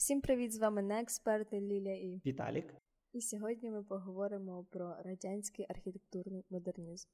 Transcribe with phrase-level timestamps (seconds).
[0.00, 0.52] Всім привіт!
[0.52, 2.74] З вами не експерти Ліля і Віталік.
[3.12, 7.08] І сьогодні ми поговоримо про радянський архітектурний модернізм.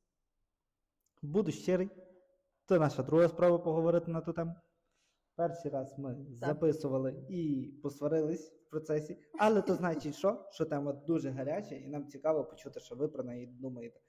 [1.22, 1.90] Буду щирий.
[2.64, 4.54] Це наша друга справа поговорити на ту тему.
[5.34, 6.48] Перший раз ми так.
[6.48, 10.48] записували і посварились в процесі, але то значить, що?
[10.50, 14.00] Що тема дуже гаряча, і нам цікаво почути, що ви про неї думаєте.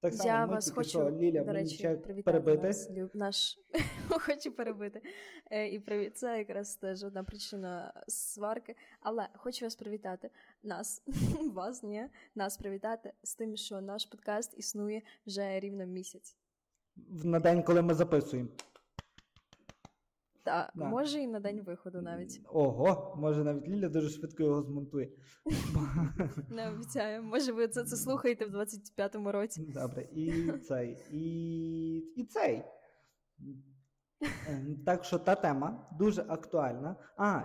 [0.00, 2.66] Так само Я ми вас хочу, що, Ліля, до речі, перебити.
[2.66, 3.58] Нас, Люб, наш
[4.08, 5.02] хочу перебити.
[5.50, 8.76] Е, і привіт, це якраз теж одна причина сварки.
[9.00, 10.30] Але хочу вас привітати.
[10.62, 11.02] Нас,
[11.54, 16.36] вас, ні, нас привітати з тим, що наш подкаст існує вже рівно місяць.
[17.24, 18.48] На день, коли ми записуємо.
[20.46, 20.84] Так, да.
[20.84, 22.40] може і на день виходу навіть.
[22.52, 25.10] Ого, може навіть Ліля дуже швидко його змонтує.
[26.50, 27.22] Не обіцяю.
[27.22, 29.72] Може, ви це це слухаєте в 25-му році.
[29.74, 32.62] Добре, і цей, і, і цей.
[34.48, 36.96] Ем, так що та тема дуже актуальна.
[37.16, 37.42] А,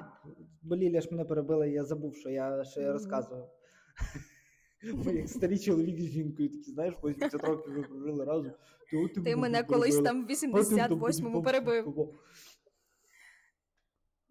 [0.61, 3.49] бо Ліля ж мене перебила, я забув, що я я розказував.
[4.83, 8.51] Ми як старі чоловік з жінкою, такі, знаєш, 80 років ви прожили разом.
[9.23, 12.09] Ти мене колись там в 88-му перебив.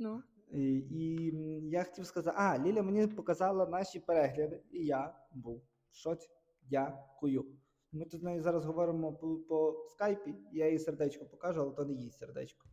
[0.01, 0.23] Ну.
[0.53, 5.97] І, і я хотів сказати, а, Ліля мені показала наші перегляди, і я був в
[5.97, 6.29] шоці.
[6.71, 7.45] Дякую.
[7.93, 11.85] Ми тут з нею зараз говоримо по, по скайпі, я їй сердечко покажу, але то
[11.85, 12.69] не їй сердечко.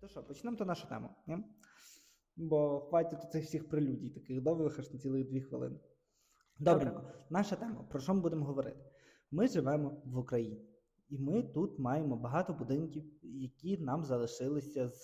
[0.00, 1.08] То що, почнемо то нашу тему.
[1.26, 1.36] Ні?
[2.36, 5.80] Бо хватить цих всіх прелюдій, таких довгих аж на цілих дві хвилини.
[6.58, 7.84] Добренько, наша тема.
[7.90, 8.89] Про що ми будемо говорити?
[9.32, 10.60] Ми живемо в Україні,
[11.08, 15.02] і ми тут маємо багато будинків, які нам залишилися з,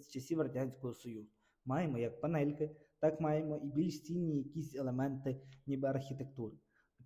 [0.00, 1.30] з часів Радянського Союзу.
[1.64, 6.56] Маємо як панельки, так маємо і більш цінні якісь елементи, ніби архітектури.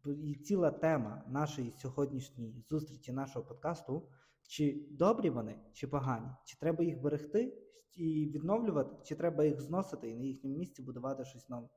[0.07, 4.09] І ціла тема нашої сьогоднішньої зустрічі, нашого подкасту:
[4.43, 7.59] чи добрі вони, чи погані, чи треба їх берегти
[7.95, 11.69] і відновлювати, чи треба їх зносити і на їхньому місці будувати щось нове.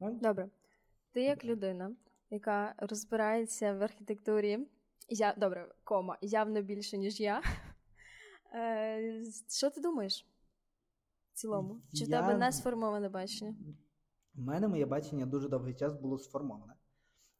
[0.00, 0.50] Добре.
[1.12, 1.96] Ти як людина,
[2.32, 4.58] яка розбирається в архітектурі.
[5.08, 7.42] Я, Добре, кома, явно більше, ніж я.
[8.54, 10.26] Е, Що ти думаєш
[11.32, 11.80] в цілому?
[11.94, 13.54] Чи в тебе не сформоване бачення?
[14.34, 16.74] У мене моє бачення дуже довгий час було сформоване.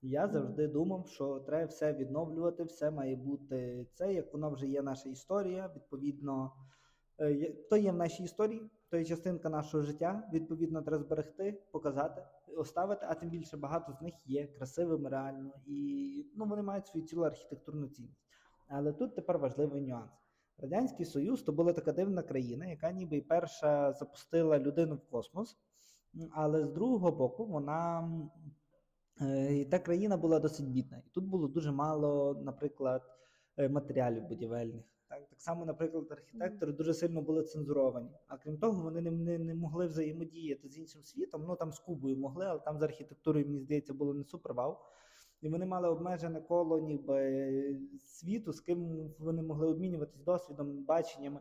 [0.03, 4.83] Я завжди думав, що треба все відновлювати, все має бути це, як воно вже є
[4.83, 5.73] наша історія.
[5.77, 6.53] Відповідно,
[7.21, 10.29] е, то є в нашій історії, то є частинка нашого життя.
[10.33, 12.23] Відповідно, треба зберегти, показати,
[12.57, 17.07] оставити, а тим більше багато з них є красивими реально, і ну, вони мають свою
[17.07, 18.21] цілу архітектурну цінність.
[18.69, 20.11] Але тут тепер важливий нюанс.
[20.59, 25.57] Радянський Союз то була така дивна країна, яка ніби і перша запустила людину в космос,
[26.33, 28.11] але з другого боку, вона
[29.21, 31.03] е, та країна була досить бідна.
[31.07, 33.03] І тут було дуже мало, наприклад,
[33.57, 34.92] е, матеріалів будівельних.
[35.13, 38.11] Так так само, наприклад, архітектори дуже сильно були цензуровані.
[38.29, 41.45] А крім того, вони не не, не могли взаємодіяти з іншим світом.
[41.49, 44.77] Ну там з Кубою могли, але там з архітектурою, мені здається, було не супер вау.
[45.41, 51.41] І вони мали обмежене коло ніби світу, з ким вони могли обмінюватись досвідом, баченнями.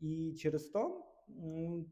[0.00, 1.04] І через то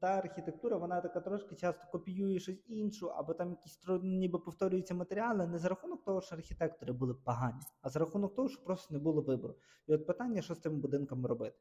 [0.00, 5.46] та архітектура, вона така трошки часто копіює щось іншу, або там якісь ніби повторюються матеріали
[5.46, 9.00] не за рахунок того, що архітектори були погані, а за рахунок того, що просто не
[9.00, 9.54] було вибору.
[9.86, 11.56] І от питання, що з тим будинком робити.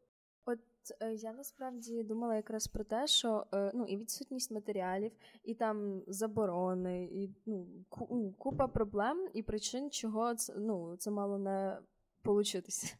[0.46, 0.60] От
[1.00, 5.12] е, я насправді думала якраз про те, що е, ну і відсутність матеріалів,
[5.44, 11.78] і там заборони, і ну купа проблем і причин, чого це ну це мало не
[12.22, 12.96] получитися.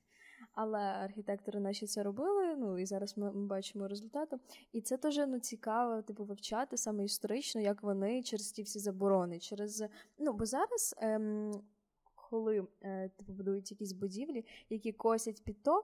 [0.62, 2.56] Але архітектори наші це робили.
[2.56, 4.38] Ну і зараз ми, ми бачимо результати.
[4.72, 9.40] І це теж ну, цікаво, типу, вивчати саме історично, як вони через ті всі заборони.
[9.40, 9.84] Через
[10.20, 10.96] ну бо зараз.
[10.98, 11.52] Ем,
[12.32, 15.84] коли е, типу будують якісь будівлі, які косять під то,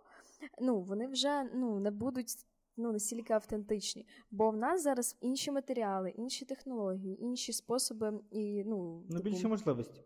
[0.61, 2.45] ну вони вже ну не будуть
[2.77, 4.05] ну настільки автентичні.
[4.31, 9.47] Бо в нас зараз інші матеріали, інші технології, інші способи і ну, ну типу, більше
[9.47, 10.01] можливості.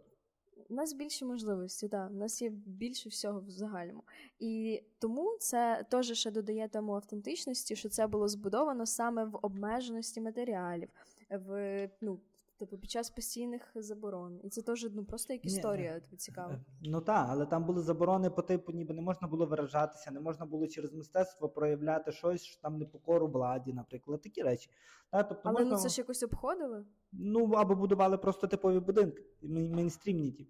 [0.71, 2.11] У нас більше можливості, так.
[2.11, 4.03] У нас є більше всього в загальному.
[4.39, 10.21] І тому це теж ще додає тому автентичності, що це було збудовано саме в обмеженості
[10.21, 10.89] матеріалів,
[11.29, 12.19] в ну,
[12.61, 14.39] Типу, під час постійних заборон.
[14.43, 16.53] І це теж ну, просто як історія тобі цікава.
[16.53, 20.19] Е, ну так, але там були заборони по типу, ніби не можна було виражатися, не
[20.19, 24.69] можна було через мистецтво проявляти щось, що там непокору владі, наприклад, такі речі.
[25.11, 25.71] Та, тобто, Але можна...
[25.71, 26.85] ну це ж якось обходили?
[27.11, 30.47] Ну, або будували просто типові будинки, мейнстрімні ті.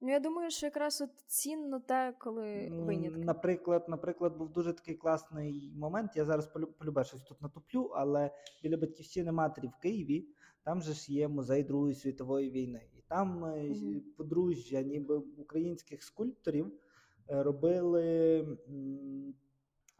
[0.00, 3.24] Ну, я думаю, що якраз от цінно те, коли винятки.
[3.24, 6.10] Наприклад, наприклад, був дуже такий класний момент.
[6.14, 6.46] Я зараз
[6.78, 8.30] полюбе щось тут натоплю, але
[8.62, 10.28] біля батьківщини матері в Києві
[10.66, 14.00] там же ж є музей Другої світової війни, і там mm-hmm.
[14.16, 16.72] подружжя, ніби українських скульпторів,
[17.28, 18.46] робили.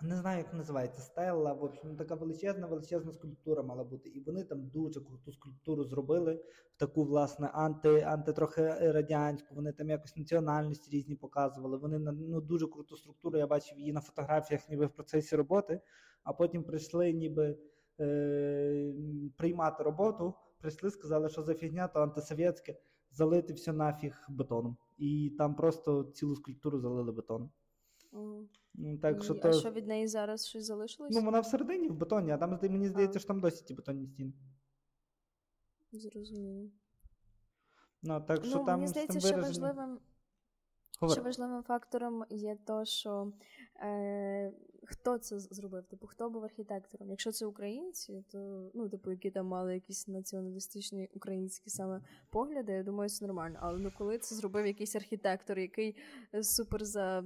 [0.03, 1.53] Не знаю, як називається стела.
[1.53, 4.09] В общем, така величезна, величезна скульптура мала бути.
[4.09, 6.35] І вони там дуже круту скульптуру зробили
[6.75, 9.55] в таку, власне, анти, анти трохи радянську.
[9.55, 11.77] Вони там якось національності різні показували.
[11.77, 13.39] Вони ну, дуже круту структуру.
[13.39, 15.81] Я бачив її на фотографіях, ніби в процесі роботи,
[16.23, 17.59] а потім прийшли, ніби
[18.01, 18.95] е,
[19.37, 20.35] приймати роботу.
[20.61, 22.77] Прийшли, сказали, що за фігня, то антисовєтське,
[23.11, 24.77] залити все нафіг бетоном.
[24.99, 27.51] І там просто цілу скульптуру залили бетоном.
[28.75, 29.49] Ну, так, що то...
[29.49, 31.15] А що від неї зараз щось залишилось?
[31.15, 34.33] Ну, вона всередині в бетоні, а там мені здається, що там досі ті бетонні стіни.
[35.93, 36.71] Зрозуміло.
[38.03, 39.99] Ну, так що ну, там Мені здається, що важливим
[41.11, 43.33] Ще важливим фактором є то, що
[43.81, 44.53] е,
[44.85, 47.11] хто це зробив, типу, хто був архітектором.
[47.11, 52.01] Якщо це українці, то ну, типу, які там мали якісь націоналістичні українські саме
[52.31, 53.59] погляди, я думаю, це нормально.
[53.63, 55.97] Але ну, коли це зробив якийсь архітектор, який
[56.43, 57.25] супер за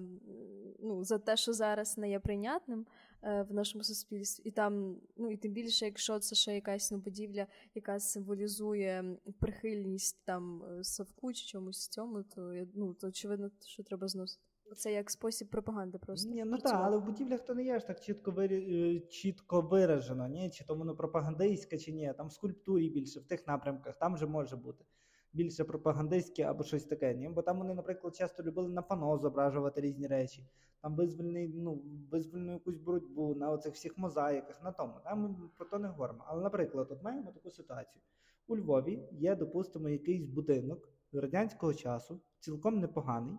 [0.83, 5.31] ну, за те, що зараз не є прийнятним е, в нашому суспільстві, і там, ну
[5.31, 11.33] і тим більше, якщо це ще якась ну, будівля, яка символізує прихильність там е, совку
[11.33, 14.43] чи чомусь цьому, то ну, то очевидно, що треба зносити.
[14.77, 16.31] Це як спосіб пропаганди просто.
[16.31, 18.97] Ні, ну так, але в будівлях то не є ж так чітко вирі...
[18.97, 20.51] Е, чітко виражено, ні?
[20.51, 22.15] чи то воно пропагандистське, чи ні.
[22.17, 24.85] Там в скульптурі більше, в тих напрямках, там вже може бути
[25.32, 27.15] більше пропагандистське або щось таке.
[27.15, 27.29] Ні?
[27.29, 30.50] Бо там вони, наприклад, часто любили на пано зображувати різні речі,
[30.82, 34.94] там визвольний, ну, визвольну якусь боротьбу на оцих всіх мозаїках, на тому.
[35.05, 36.25] Там ми про то не говоримо.
[36.27, 38.03] Але, наприклад, от маємо таку ситуацію.
[38.47, 43.38] У Львові є, допустимо, якийсь будинок радянського часу, цілком непоганий.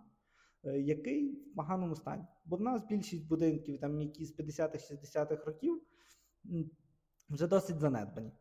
[0.63, 2.23] Е, який в поганому стані.
[2.45, 5.81] Бо в нас більшість будинків, там які з 50-х-60-х років,
[7.29, 8.31] вже досить занедбані.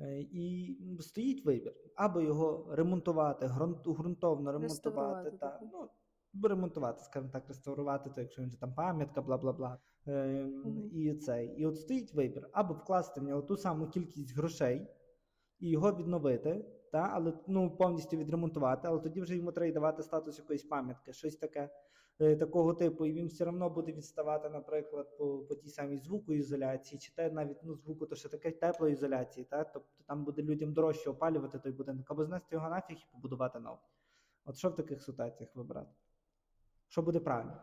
[0.00, 3.46] Е, і стоїть вибір, або його ремонтувати,
[3.86, 9.52] ґрунтовно ремонтувати, та, ну, ремонтувати, скажімо так, реставрувати, то якщо він там пам'ятка, бла бла
[9.52, 9.78] бла.
[10.06, 10.88] Е, mm-hmm.
[10.90, 11.44] І це.
[11.44, 14.86] І от стоїть вибір, або вкласти в нього ту саму кількість грошей
[15.58, 20.38] і його відновити, та, але ну, повністю відремонтувати, але тоді вже йому треба давати статус
[20.38, 21.70] якоїсь пам'ятки, щось таке
[22.20, 26.98] е, такого типу, і він все одно буде відставати, наприклад, по по тій самій звукоізоляції,
[26.98, 29.64] чи те навіть ну, звуку, то ще таке теплоізоляції, та?
[29.64, 33.78] тобто там буде людям дорожче опалювати той будинок, або знести його нафіг і побудувати новий.
[34.44, 35.90] От що в таких ситуаціях вибрати?
[36.88, 37.62] Що буде правильно?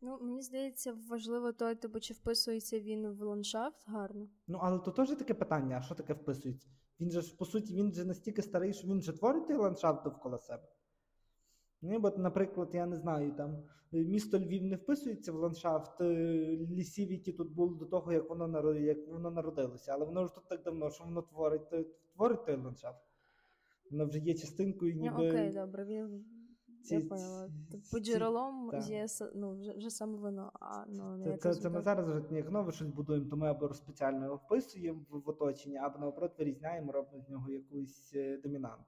[0.00, 4.28] Ну, мені здається, важливо то, типу, чи вписується він в ландшафт гарно.
[4.46, 6.68] Ну, але то теж таке питання, а що таке вписується?
[7.00, 10.04] Він же ж, по суті, він же настільки старий, що він же творить той ландшафт
[10.04, 10.68] довкола себе.
[11.82, 13.62] Ну, бо, наприклад, я не знаю, там
[13.92, 16.04] місто Львів не вписується в ландшафт е,
[16.70, 19.92] лісів, які тут були до того, як воно як воно народилося.
[19.92, 21.68] Але воно ж тут так давно, що воно творить
[22.14, 23.02] творить той ландшафт.
[23.90, 25.16] Воно вже є частинкою, ну, ніби.
[25.18, 25.84] Ну, окей, добре.
[25.84, 26.24] Він
[26.94, 27.50] Я поняла.
[27.92, 30.52] По джерелом ці, є ну, вже вже саме воно.
[30.60, 33.74] А, ну, Це це, це ми зараз вже як нове щось будуємо, то ми або
[33.74, 38.84] спеціально його вписуємо в, в оточення, або наоборот вирізняємо, робимо з нього якусь е, домінанту.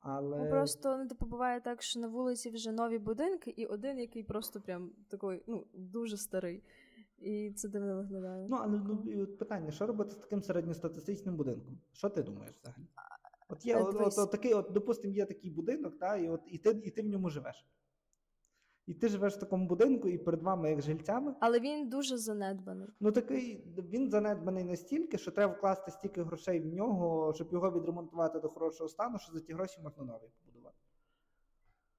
[0.00, 0.38] Але...
[0.38, 4.22] Ну, Просто ну, типу, буває так, що на вулиці вже нові будинки, і один, який
[4.22, 6.62] просто прям такий, ну, дуже старий.
[7.18, 8.46] І це дивно виглядає.
[8.50, 11.78] Ну, але ну, і от питання: що робити з таким середньостатистичним будинком?
[11.92, 12.86] Що ти думаєш взагалі?
[13.48, 16.58] От є от, от, от, такий, от, допустимо, є такий будинок, та, і от і
[16.58, 17.66] ти і ти в ньому живеш.
[18.86, 21.34] І ти живеш в такому будинку, і перед вами як жильцями.
[21.40, 22.88] Але він дуже занедбаний.
[23.00, 28.40] Ну такий він занедбаний настільки, що треба вкласти стільки грошей в нього, щоб його відремонтувати
[28.40, 30.76] до хорошого стану, що за ті гроші можна новий побудувати.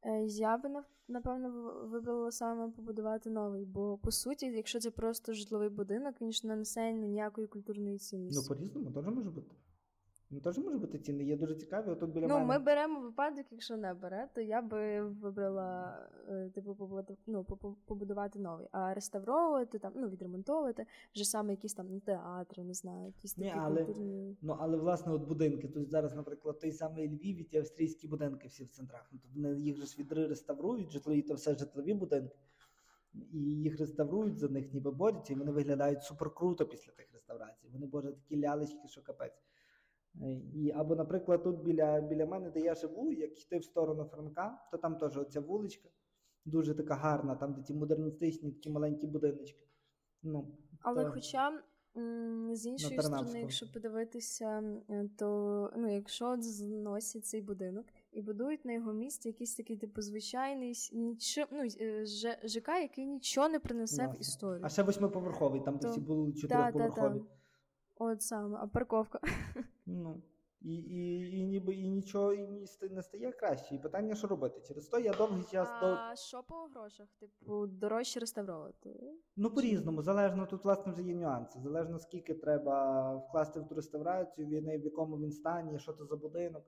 [0.02, 0.70] Е, я би
[1.08, 6.48] напевно вибрала саме побудувати новий, бо по суті, якщо це просто житловий будинок, він ж
[6.48, 8.48] не несе ніякої культурної цінності.
[8.50, 9.52] Ну, по-різному теж може бути.
[10.32, 11.90] Ну, теж може бути цінний, є дуже цікаві.
[11.90, 12.46] Отут біля ну, мене.
[12.46, 16.90] ми беремо випадок, якщо не бере, то я би вибрала е, типу
[17.28, 17.44] ну,
[17.86, 18.68] побудувати новий.
[18.72, 23.54] А реставровувати там, ну, відремонтовувати вже саме якісь там театри, не знаю, якісь такі Ні,
[23.58, 24.38] але, культурні.
[24.42, 25.68] Ну, але власне от будинки.
[25.68, 29.12] Тут зараз, наприклад, той самий Львів і ті австрійські будинки всі в центрах.
[29.36, 32.36] Ну, то їх же ж відреставрують, житлові, то все житлові будинки.
[33.14, 37.68] І їх реставрують, за них ніби борються, і вони виглядають супер круто після тих реставрацій.
[37.74, 39.49] Вони, боже, такі лялечки, що капець.
[40.54, 44.68] І, Або, наприклад, тут біля біля мене, де я живу, як йти в сторону Франка,
[44.72, 45.90] то там теж оця вуличка,
[46.46, 49.68] дуже така гарна, там де ті модерністичні, такі маленькі будиночки.
[50.24, 51.12] Ну, Але то...
[51.12, 51.62] хоча.
[52.52, 54.64] З іншої сторони, якщо подивитися,
[55.18, 60.74] то ну, якщо зносять цей будинок і будують на його місці якийсь такий типу звичайний
[60.94, 61.40] ніч...
[61.52, 62.06] ну, е,
[62.44, 64.18] ЖК, який нічого не принесе Власне.
[64.18, 64.62] в історію.
[64.64, 67.22] А ще восьмиповерховий, там де всі були чотириповерхові.
[68.02, 69.20] От саме, а парковка.
[69.86, 70.22] Ну,
[70.62, 73.76] І, і, і ніби і нічого і не не стає краще.
[73.76, 74.62] І питання, що робити?
[74.68, 75.88] Через то я довгий час до.
[75.88, 77.08] А що по грошах?
[77.20, 79.14] Типу, дорожче реставровувати?
[79.36, 81.60] Ну, по-різному, залежно тут, власне, вже є нюанси.
[81.60, 86.64] Залежно скільки треба вкласти в ту реставрацію, в якому він стані, що це за будинок,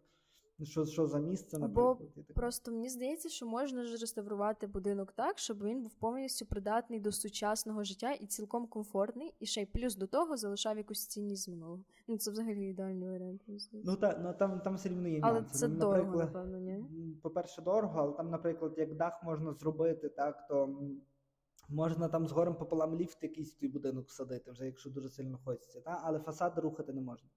[0.66, 2.14] що, що за місце, наприклад.
[2.16, 2.34] таке.
[2.34, 7.12] Просто мені здається, що можна ж реставрувати будинок так, щоб він був повністю придатний до
[7.12, 11.84] сучасного життя і цілком комфортний, і ще й плюс до того залишав якусь цінність минулого.
[12.08, 13.42] Ну це взагалі ідеальний варіант.
[13.72, 16.86] Ну, та, ну там, там все рівно є Але це Ну, дорого, напевно, ні?
[17.22, 20.80] По-перше, дорого, але там, наприклад, як дах можна зробити, так, то
[21.70, 25.38] можна там з горем пополам ліфт якийсь в той будинок всадити, вже якщо дуже сильно
[25.46, 25.82] хочеться.
[25.82, 26.02] Та?
[26.04, 27.30] Але фасади рухати не можна.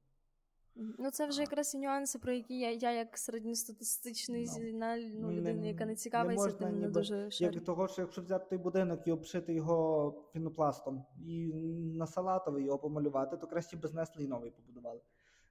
[0.77, 5.29] Ну це вже якраз і нюанси, про які я, я як середньостатистичний Ну, зі- ну,
[5.29, 7.55] не- людина, яка не не цікавиться, можна тим не дуже шарю.
[7.55, 11.53] Як того, що якщо взяти той будинок і обшити його пінопластом і
[11.99, 15.01] на салатовий його помалювати, то краще б знесли і новий побудували.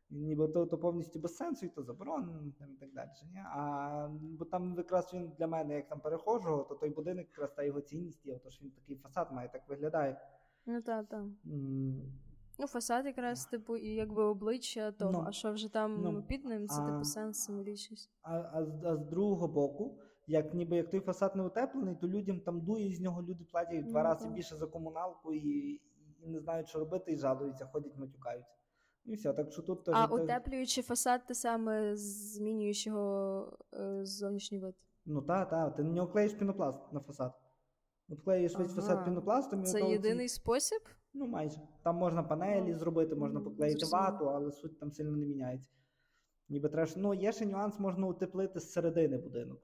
[0.09, 3.09] Ніби то, то повністю без сенсу, і то заборонено і так далі.
[3.33, 3.39] Ні?
[3.45, 7.63] А бо там якраз він для мене, як там перехожого, то той будинок якраз та
[7.63, 10.21] його цінність є, тож він такий фасад має, так виглядає.
[10.65, 11.23] Ну так, так.
[12.59, 16.45] Ну, фасад якраз, типу, і якби обличчя того, Ну, а що вже там ну, під
[16.45, 18.09] ним, це а- типу сенс символічність.
[18.21, 22.39] А, а, а з другого боку, як ніби як той фасад не утеплений, то людям
[22.39, 25.71] там дує з нього, люди платять в два Ну, рази більше за комуналку і,
[26.23, 28.53] і не знають, що робити, і жалуються, ходять, матюкаються.
[29.05, 29.33] І все.
[29.33, 29.95] Так що тут теж.
[29.97, 34.75] А теж- утеплюючи фасад, те саме змінюєш його е, зовнішній вид.
[35.05, 37.33] Ну так, так, ти на нього клеїш пінопласт на фасад.
[38.09, 40.81] От клеїш весь фасад пінопластом і Це єдиний спосіб?
[41.13, 41.59] Ну, майже.
[41.83, 45.71] Там можна панелі Ну, зробити, можна ну, поклеїти вату, але суть там сильно не міняється.
[46.49, 46.95] Ніби треш.
[46.95, 49.61] Ну, є ще нюанс, можна утеплити з середини будинок.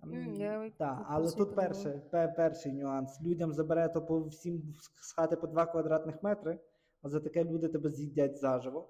[0.00, 2.02] Там, я та, але тут перше,
[2.36, 3.20] перший нюанс.
[3.22, 4.62] Людям забере то по всім
[5.00, 6.58] з хати по 2 квадратних метри,
[7.02, 8.88] а за таке люди тебе з'їдять заживо.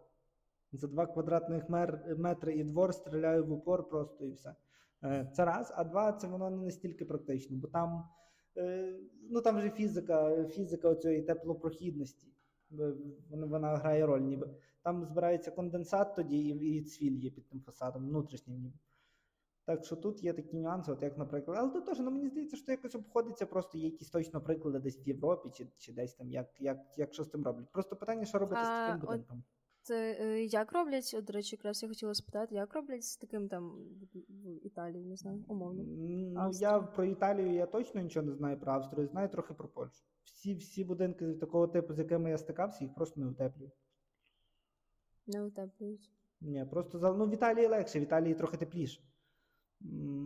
[0.73, 4.55] За 2 квадратних мер, метри і двор стріляю в упор просто і все.
[5.05, 8.05] Е, Це раз, а два, це воно не настільки практично, бо там,
[9.31, 12.29] ну там вже фізика, фізика цієї теплопрохідності.
[13.31, 14.51] Вона, вона грає роль ніби.
[14.83, 18.79] Там збирається конденсат тоді і, і цвіль є під тим фасадом, внутрішнім ніби.
[19.65, 22.57] Так що тут є такі нюанси, от як, наприклад, але тут теж ну, мені здається,
[22.57, 26.31] що якось обходиться, просто є якісь точно приклади десь в Європі чи, чи десь там,
[26.31, 27.73] як, як, як що з тим роблять.
[27.73, 29.45] Просто питання, що робити з А, таким от будинком.
[29.83, 33.71] Це е, як роблять, до речі, якраз я хотіла спитати, як роблять з таким там
[33.71, 35.83] в- в Італії, не знаю, умовно.
[35.87, 40.05] Ну, я про Італію я точно нічого не знаю про Австрію, знаю трохи про Польщу.
[40.25, 43.73] Всі, всі будинки такого типу, з якими я стикався, їх просто не утеплюють.
[45.27, 46.11] Не утеплюють.
[46.41, 49.03] Ні, просто ну, в Італії легше, в Італії трохи тепліше.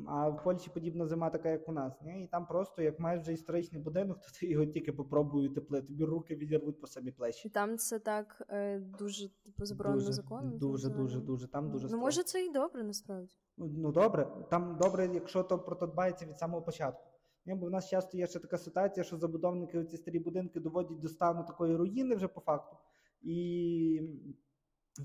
[0.08, 2.00] А в Польщі подібна зима така, як у нас.
[2.02, 2.24] Ні?
[2.24, 5.86] І там просто, як маєш вже історичний будинок, то ти його тільки попробуй утеплити.
[5.86, 7.48] Тобі руки відірвуть по самі плечі.
[7.48, 10.58] там це так е, дуже типу заборонено Дуже, законом.
[10.58, 11.48] дуже, так дуже, дуже.
[11.48, 12.04] Там дуже Ну, строго.
[12.04, 13.34] може, це і добре насправді.
[13.56, 17.02] Ну добре, там добре, якщо то про то дбається від самого початку.
[17.46, 21.00] Ні, бо в нас часто є ще така ситуація, що забудовники ці старі будинки доводять
[21.00, 22.76] до стану такої руїни вже по факту.
[23.22, 24.00] І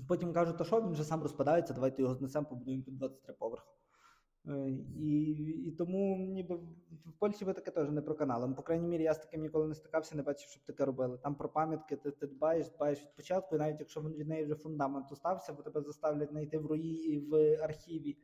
[0.08, 3.66] потім кажуть, то що він вже сам розпадається, давайте його знесемо, побудуємо під 23 поверхи.
[4.48, 4.70] Е,
[5.00, 5.30] І,
[5.66, 6.54] і тому ніби
[7.06, 8.46] в Польщі ви таке теж не проканали.
[8.48, 11.18] Ну, По крайній мірі, я з таким ніколи не стикався, не бачив, щоб таке робили.
[11.22, 14.44] Там про пам'ятки ти, ти дбаєш, дбаєш від початку, і навіть якщо він- від неї
[14.44, 18.16] вже фундамент остався, бо тебе заставлять знайти в руї в архіві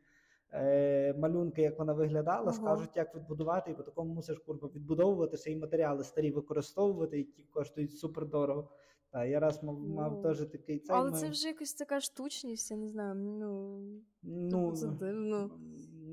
[0.53, 2.53] е, малюнки, як вона виглядала, Ага.
[2.53, 7.43] скажуть, як відбудувати, і по такому мусиш курва відбудовувати ще й матеріали старі використовувати, які
[7.43, 8.71] коштують супер дорого.
[9.11, 10.97] Та я раз мав, мав Ну, теж такий цей.
[10.97, 13.15] Але ми- це вже якась така штучність, я не знаю.
[13.15, 13.81] Ну,
[14.23, 15.51] ну, це ну,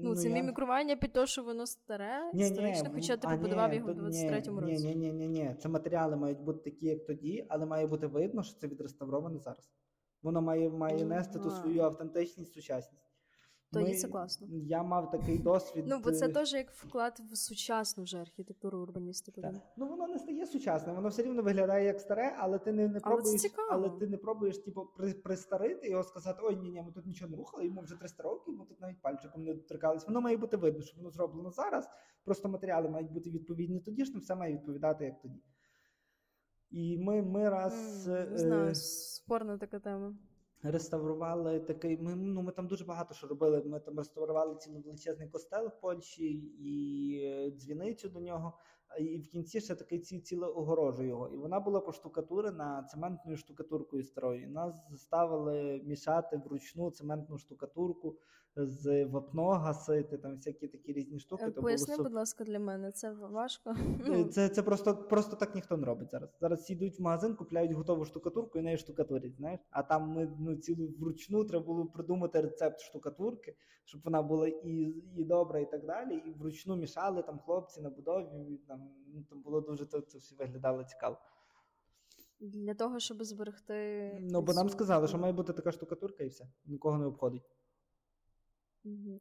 [0.04, 3.74] ну це я- мімікрування під те, що воно старе, Ні, історично, ні, хоча ти побудував
[3.74, 4.88] його в 23-му ні, році.
[4.88, 5.56] Ні, ні, ні, ні.
[5.60, 9.72] Це матеріали мають бути такі, як тоді, але має бути видно, що це відреставроване зараз.
[10.24, 13.05] Воно має, має нести ту свою автентичність, сучасність.
[13.74, 14.48] Тоді це класно.
[14.52, 15.86] Я мав такий досвід.
[15.88, 19.42] Ну, бо це е, теж як вклад в сучасну вже архітектуру урбаністику.
[19.42, 19.56] Так.
[19.78, 23.00] Ну воно не стає сучасним, воно все рівно виглядає як старе, але ти не, не
[23.04, 23.42] Але пробуєш,
[23.72, 27.32] але ти не пробуєш типу, при, пристарити його, сказати, ой, ні, ні, ми тут нічого
[27.32, 30.08] не рухали, йому вже 300 років, ми тут навіть пальчиком не доторкались.
[30.08, 31.90] Воно має бути видно, що воно зроблено зараз.
[32.24, 35.44] Просто матеріали мають бути відповідні тодішнім, все має відповідати як тоді.
[36.72, 40.16] І ми, ми раз М, е, Не знаю, спорна така тема.
[40.72, 41.98] Реставрували такий.
[41.98, 43.64] Ми, ну, ми там дуже багато що робили.
[43.66, 46.26] Ми там реставрували цілий величезний костел в Польщі
[46.60, 48.54] і дзвіницю до нього.
[49.00, 51.30] І в кінці ще такий ці ціле огорожу його.
[51.30, 54.50] І вона була поштукатурена цементною штукатуркою старою.
[54.50, 58.16] Нас заставили мішати вручну цементну штукатурку
[58.58, 61.52] з вапно гасити, там всякі такі різні штуки.
[61.52, 63.75] То Поясни, було будь ласка, для мене це важко.
[64.08, 66.30] Е, Це, це просто, просто так ніхто не робить зараз.
[66.42, 69.36] Зараз всі йдуть в магазин, купляють готову штукатурку і нею штукатурять.
[69.36, 74.48] Знаєш, а там ми ну цілу вручну треба було придумати рецепт штукатурки, щоб вона була
[74.48, 76.16] і, і добра, і так далі.
[76.16, 78.60] І вручну мішали там хлопці на будові.
[78.68, 81.18] Там ну там було дуже це, це все виглядало цікаво.
[82.39, 84.12] Для того, щоб зберегти.
[84.22, 87.44] Ну бо нам сказали, що має бути така штукатурка, і все нікого не обходить.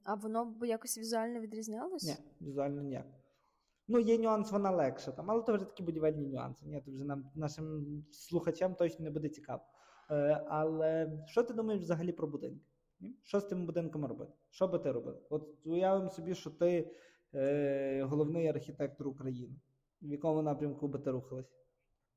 [0.05, 2.05] А воно б якось візуально відрізнялось?
[2.05, 2.17] Ні,
[2.49, 3.07] візуально ніяк.
[3.89, 6.67] Ну, є нюанс, вона легша, там, але то вже такі будівельні нюанси.
[6.67, 9.63] Ні, то вже нам, нашим слухачам точно не буде цікаво.
[10.11, 12.67] Е, але що ти думаєш взагалі про будинки?
[13.23, 14.33] Що з тим будинком робити?
[14.51, 15.21] Що би ти робив?
[15.31, 16.91] От уявимо собі, що ти
[18.03, 19.57] головний архітектор України.
[20.03, 21.65] В якому напрямку би ти рухалась?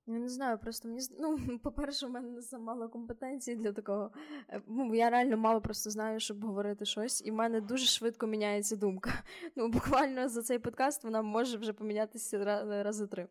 [0.10, 4.12] Я не знаю, просто мені ну, по-перше, у мене замало компетенцій для такого.
[4.50, 8.28] Е, Ну, я реально мало просто знаю, щоб говорити щось, і в мене дуже швидко
[8.28, 9.12] міняється думка.
[9.56, 13.28] Ну, буквально за цей подкаст вона може вже помінятися ра- рази три.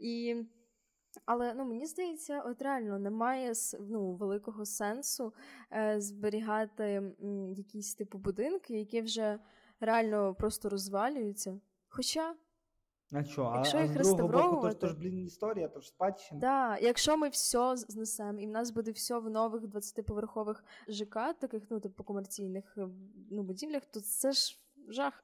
[0.00, 0.36] І...
[1.26, 5.32] Але ну, мені здається, от реально немає ну, великого сенсу
[5.72, 7.02] е, зберігати
[7.56, 9.38] якісь типу будинки, які вже
[9.82, 11.60] реально просто розвалюються.
[11.88, 12.34] Хоча
[13.12, 13.52] А що?
[13.56, 16.40] Якщо а їх з другого боку, то ж, то ж блін, історія, то ж спадщина.
[16.40, 21.62] Да, якщо ми все знесемо, і в нас буде все в нових 20-поверхових ЖК, таких
[21.70, 22.88] ну типу комерційних е,
[23.30, 25.22] ну, будівлях, то це ж жах.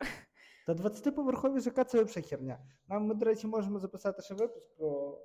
[0.66, 2.58] Та 20-поверхові ЖК це взагалі херня.
[2.88, 5.18] Нам ми, до речі, можемо записати ще випуск про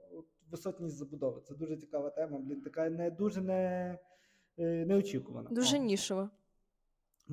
[0.51, 1.41] висотність забудови.
[1.41, 3.99] Це дуже цікава тема, блін, така не дуже не,
[4.57, 5.49] е, неочікувана.
[5.49, 6.29] Дуже О.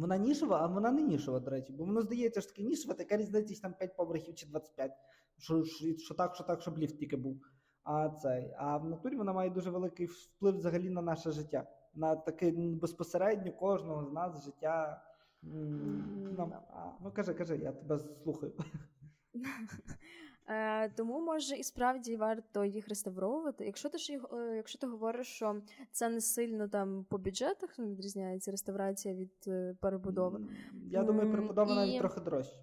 [0.00, 3.16] Вона нішова, а вона не нішова, до речі, бо воно здається ж таки нішова, така
[3.16, 4.92] різниця там 5 поверхів чи 25.
[5.38, 7.40] Що, що, що так, що так, щоб ліфт тільки був.
[7.82, 11.66] А цей, а в натурі вона має дуже великий вплив взагалі на наше життя.
[11.94, 15.02] На таке безпосередньо кожного з нас життя.
[15.42, 16.62] да.
[17.00, 18.52] ну кажи, кажи, я тебе слухаю.
[20.50, 23.64] Е, тому може і справді варто їх реставровувати.
[23.66, 27.78] Якщо ти ж їх- е, якщо ти говориш, що це не сильно там по бюджетах
[27.78, 30.40] відрізняється реставрація від е, перебудови.
[30.90, 32.56] Я думаю, перебудова навіть і- трохи дорожче.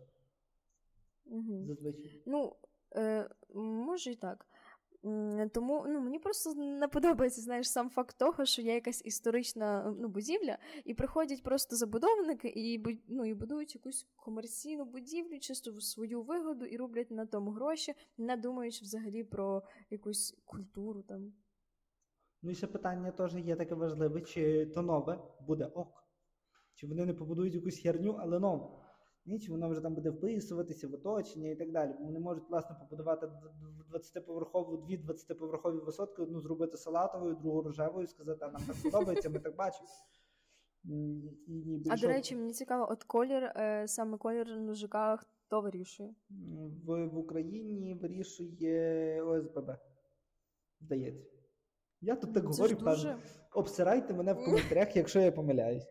[1.26, 1.65] Угу.
[1.67, 2.21] Зазвичай.
[2.26, 2.56] Ну,
[2.95, 4.45] е, може і так.
[5.53, 10.07] Тому ну, мені просто не подобається знаєш, сам факт того, що є якась історична ну,
[10.07, 16.21] будівля, і приходять просто забудовники і, ну, і будують якусь комерційну будівлю, чисто в свою
[16.21, 21.33] вигоду, і роблять на тому гроші, не думаючи взагалі про якусь культуру там.
[22.41, 26.03] Ну і ще питання теж є таке важливе, чи то нове буде ок.
[26.73, 28.87] Чи вони не побудують якусь херню, але нову.
[29.27, 31.93] Ні, воно вже там буде вписуватися в оточення і так далі.
[31.99, 33.29] Вони можуть, власне, побудувати
[33.93, 39.39] 20-поверхову, дві 20-поверхові висотки, одну зробити салатовою, другу рожевою, сказати, а нам так подобається, ми
[39.39, 39.87] так бачимо.
[40.83, 40.91] І,
[41.47, 45.61] ніби, А що до речі, мені цікаво, от колір, е, саме колір на ЖК хто
[45.61, 46.15] вирішує?
[46.85, 49.71] в, в Україні вирішує ОСББ.
[50.81, 51.37] Здається.
[52.01, 53.17] Я тут так Це говорю, дуже-
[53.53, 55.87] Обсирайте мене в коментарях, якщо я помиляюсь.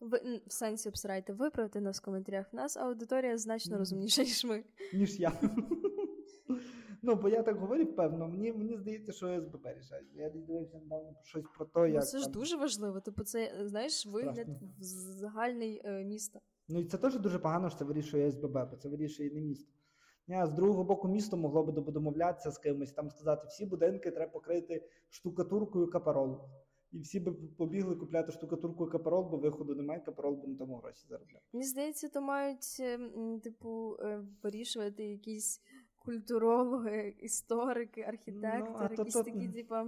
[0.00, 2.52] Ви в сенсі обсирайте, виправте нас в коментарях.
[2.52, 4.64] В нас аудиторія значно розумніша, ніж ми.
[4.92, 5.32] ніж я.
[7.02, 10.02] ну, бо я так говорю, певно, мені, мені здається, що СББ рішає.
[10.14, 12.06] Я дивився недавно щось про те, Ну, як.
[12.08, 13.00] це ж там- дуже важливо.
[13.00, 16.40] Типу, це знаєш вигляд в загальний е, міста.
[16.68, 19.72] Ну і це теж дуже погано, що це вирішує СББ, бо це вирішує не місто.
[20.28, 24.10] Ні, А з другого боку, місто могло би домовлятися з кимось, там сказати, всі будинки
[24.10, 26.40] треба покрити штукатуркою капарол.
[26.94, 31.06] І всі би побігли купляти штукатурку капарол, бо виходу немає, капарол би на тому гроші
[31.08, 31.40] заробляв.
[31.52, 32.98] Мені здається, то мають е,
[33.42, 35.60] типу е, вирішувати якісь
[35.96, 39.86] культурологи, історики, архітектори, Ну, а то- якісь то- такі, типа.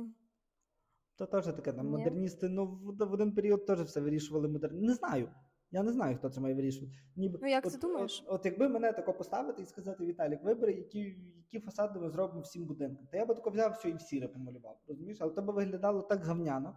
[1.17, 2.67] То теж таке там модерністи, ну
[2.99, 4.81] в, один період теж все вирішували модерні.
[4.81, 5.31] Не знаю.
[5.71, 6.97] Я не знаю, хто це має вирішувати.
[7.17, 8.25] Ніби, Ну, як от, ти думаєш?
[8.27, 12.41] От, от якби мене тако поставити і сказати, Віталік, вибери, які, які фасади ми зробимо
[12.41, 13.07] всім будинкам.
[13.11, 14.81] Та я би тако взяв все і в сіре помалював.
[14.89, 15.19] Розумієш?
[15.21, 16.77] Але то би виглядало так гавняно,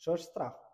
[0.00, 0.66] що аж страх.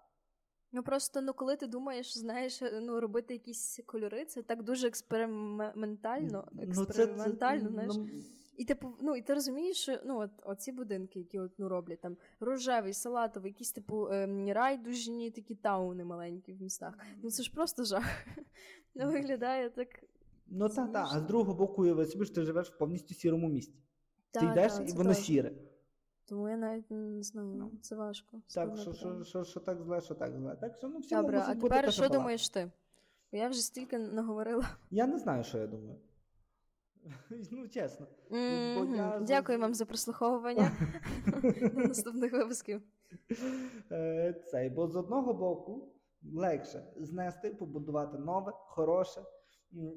[0.73, 4.89] Ну просто ну коли ти думаєш, знаєш, е, ну робити якісь кольори, це так дуже
[4.89, 7.93] експериментально, Ну, це- експериментально, знаєш.
[7.97, 8.09] ну,
[8.57, 12.01] І типу, ну і ти розумієш, що ну от оці будинки, які от ну роблять
[12.01, 16.99] там рожевий, салатовий, якісь типу ем, райдужні такі тауни маленькі в містах.
[17.23, 18.05] Ну це ж просто жах.
[18.99, 19.89] Ну виглядає так.
[20.47, 21.03] Ну та, та.
[21.12, 23.75] А з другого боку, уяви собі, що ти живеш в повністю сірому місті.
[24.31, 25.53] ти йдеш та, і воно сіре.
[26.29, 27.71] Тому я навіть не знаю, Ну.
[27.81, 28.41] це важко.
[28.55, 30.57] Так, що, що, що, що так зле, що так зле.
[30.61, 32.71] Так що ну всьому Добре, а бути тепер що думаєш ти?
[33.33, 34.69] Бо я вже стільки наговорила.
[34.91, 35.99] Я не знаю, що я думаю.
[37.51, 38.07] Ну, чесно.
[38.31, 38.97] Mm-hmm.
[38.97, 39.21] я...
[39.21, 40.71] Дякую вам за прослуховування
[41.75, 42.83] наступних випусків.
[43.93, 45.93] Е, цей, Бо з одного боку
[46.35, 49.21] легше знести, побудувати нове, хороше,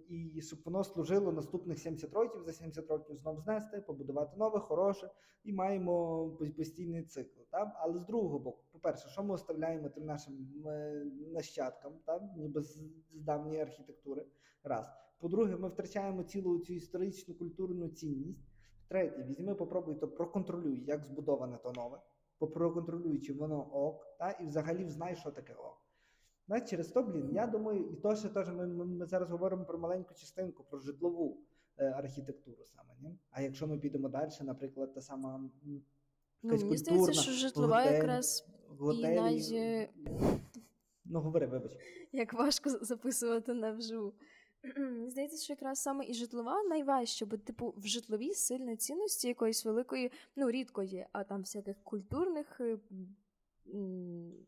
[0.09, 5.11] і щоб воно служило наступних 70 років, за 70 років знов знести, побудувати нове, хороше,
[5.43, 6.25] і маємо
[6.57, 7.39] постійний цикл.
[7.49, 7.71] Так?
[7.75, 12.23] Але з другого боку, по-перше, що ми оставляємо тим нашим е, нащадкам, так?
[12.37, 12.79] ніби з
[13.11, 14.25] давньої архітектури.
[14.63, 14.85] Раз.
[15.19, 18.49] По-друге, ми втрачаємо цілу цю історичну культурну цінність.
[18.87, 22.01] Третє, візьми, попробуй то проконтролюй, як збудоване то нове,
[22.37, 25.88] попроконтролюй, чи воно ок, та, і взагалі знай, що таке ок.
[26.49, 29.65] Знаєш, через то, блін, я думаю, і то, що теж ми, ми, ми зараз говоримо
[29.65, 31.37] про маленьку частинку, про житлову
[31.77, 32.89] е, архітектуру саме.
[33.01, 33.17] Ні?
[33.31, 35.81] А якщо ми підемо далі, наприклад, та сама ну,
[36.43, 39.87] Мені здається, що житлова готель, якраз готелі, і
[41.05, 41.71] Ну, говори, вибач.
[42.11, 44.13] Як важко записувати навживу.
[45.07, 50.11] Здається, що якраз саме і житлова найважче, бо, типу, в житловій сильної цінності якоїсь великої,
[50.35, 52.77] ну, рідко є, а там всяких культурних е,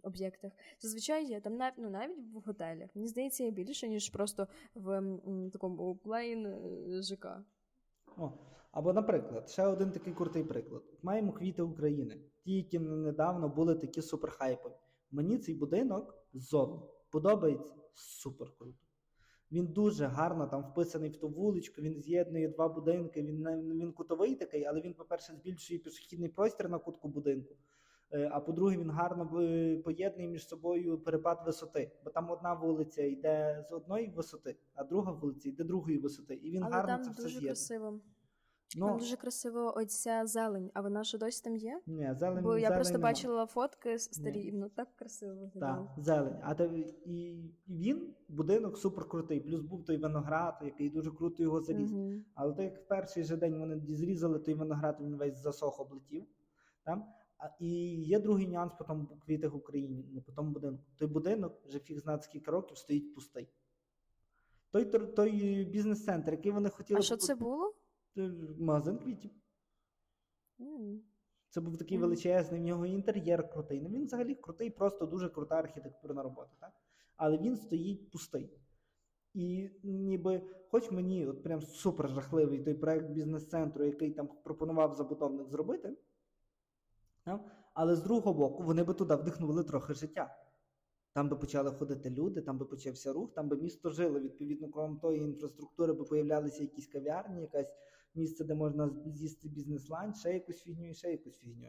[0.04, 0.52] об'єктах.
[0.80, 2.90] Зазвичай є там ну, навіть в готелях.
[2.96, 5.04] Мені здається, є більше, ніж просто в
[5.54, 7.28] такому плейн е, ЖК.
[8.18, 8.32] О,
[8.72, 10.84] Або, наприклад, ще один такий крутий приклад.
[11.04, 12.18] Маємо квіти України.
[12.44, 14.74] Ті, які недавно були такі суперхайпові.
[15.12, 16.80] Мені цей будинок ззовні
[17.10, 18.78] подобається супер круто.
[19.52, 23.22] Він дуже гарно там вписаний в ту вуличку, він з'єднує два будинки.
[23.22, 23.48] Він
[23.80, 27.56] він кутовий такий, але він, по-перше, збільшує пішохідний простір на кутку будинку.
[28.14, 31.92] Е, а по-друге, він гарно е, поєднує між собою перепад висоти.
[32.04, 36.34] Бо там одна вулиця йде з одної висоти, а друга вулиця йде другої висоти.
[36.34, 37.52] І він але гарно там це все дуже з'єднує.
[37.52, 38.00] красиво.
[38.78, 41.82] Ну, Там дуже красиво оця зелень, а вона що досі там є?
[41.88, 42.44] Ні, зелень.
[42.44, 43.10] Бо я зелень просто нема.
[43.10, 45.90] бачила фотки старі, і воно так красиво виглядало.
[45.96, 46.40] Так, зелень.
[46.44, 49.40] А те, і, і він, будинок, супер крутий.
[49.40, 51.94] Плюс був той виноград, який дуже круто його заліз.
[51.94, 52.12] Угу.
[52.36, 56.26] Але то як в перший же день вони зрізали той виноград, він весь засох облетів.
[56.84, 57.04] Там.
[57.60, 60.84] І є другий нюанс по тому квітах в Україні, не по тому будинку.
[60.98, 63.50] Той будинок вже фіг знає скільки років стоїть пустий.
[64.72, 67.00] Той той бізнес-центр, який вони хотіли.
[67.00, 67.74] А що це було?
[68.60, 69.32] Магазин квітів.
[70.60, 71.00] Mm.
[71.50, 73.82] Це був такий величезний, в нього інтер'єр крутий.
[73.82, 76.52] Ну він взагалі крутий, просто дуже крута архітектурна робота.
[76.60, 76.74] Так?
[77.16, 78.50] Але він стоїть пустий.
[79.34, 85.50] І ніби, хоч мені от прям супер жахливий той проект бізнес-центру, який там пропонував забудовник
[85.50, 85.98] зробити?
[87.74, 90.38] Але з другого боку, вони би туди вдихнули трохи життя.
[91.14, 94.20] Там би почали ходити люди, там би почався рух, там би місто жило.
[94.20, 97.74] Відповідно, крім тої інфраструктури, би появлялися якісь кав'ярні, якесь
[98.16, 101.68] місце, де можна з'їсти бізнес-ланч, ще якусь фігню і ще якусь фігню.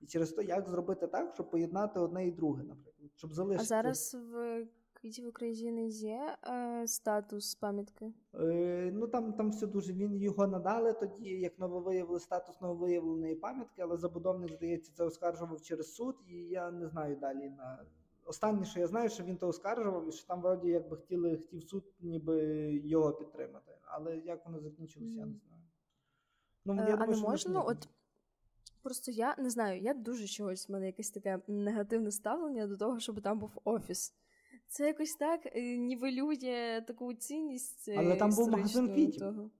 [0.00, 3.10] І через то, як зробити так, щоб поєднати одне і друге, наприклад.
[3.14, 3.62] щоб залишити.
[3.62, 4.66] А зараз в
[5.00, 8.12] квітів України є е, статус пам'ятки?
[8.34, 9.92] Е, Ну там там все дуже.
[9.92, 15.94] Він його надали тоді, як нововиявили статус нововиявленої пам'ятки, але забудовник, здається, це оскаржував через
[15.94, 17.84] суд, і я не знаю далі на.
[18.24, 21.62] Останнє, що я знаю, що він то оскаржував, і що там вроді якби хотіли хотів
[21.62, 22.44] суд, ніби
[22.84, 23.72] його підтримати.
[23.82, 25.62] Але як воно закінчилося, я не знаю.
[26.64, 27.88] Ну, я а думаю, не можна, ну, от
[28.82, 33.00] просто я не знаю, я дуже чогось в мене якесь таке негативне ставлення до того,
[33.00, 34.14] щоб там був офіс.
[34.70, 37.88] Це якось так е, нівелює таку цінність.
[37.88, 39.20] Е, Але там був магазин квітів.
[39.20, 39.50] Того.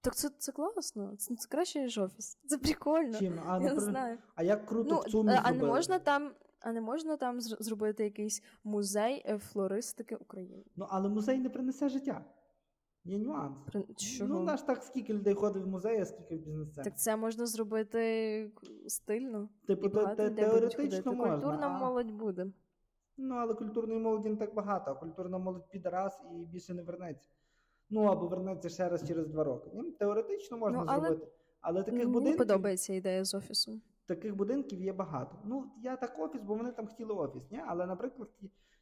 [0.00, 2.38] Так це це класно, це це краще, ніж офіс.
[2.46, 3.18] Це прикольно.
[3.18, 3.40] Чим?
[3.46, 4.18] А, я не знаю.
[4.34, 6.30] а як круто ну, в цьому А не можна там
[6.60, 10.64] а не можна там зробити якийсь музей е, флористики України?
[10.76, 12.24] Ну, але музей не принесе життя.
[13.04, 13.56] Є нюанс.
[13.66, 13.82] При...
[13.96, 14.34] Чого?
[14.34, 16.90] Ну, наш так, скільки людей ходить в музей, а скільки в бізнес-центрі.
[16.90, 18.52] Так це можна зробити
[18.86, 19.48] стильно.
[19.66, 21.34] Типу, теоретично можна.
[21.34, 21.78] Культурна а...
[21.78, 22.46] молодь буде.
[23.18, 26.82] Ну, але культурної молоді не так багато, а культурна молодь піде раз і більше не
[26.82, 27.30] вернеться.
[27.90, 29.70] Ну, або вернеться ще раз через два роки.
[29.74, 29.90] Ні?
[29.90, 31.08] Теоретично можна ну, але...
[31.08, 31.32] зробити.
[31.60, 32.38] Але таких Мені будинків...
[32.38, 33.82] подобається ідея з офісом.
[34.06, 35.38] Таких будинків є багато.
[35.44, 37.50] Ну, я так офіс, бо вони там хотіли офіс.
[37.50, 37.60] Ні?
[37.66, 38.28] Але, наприклад,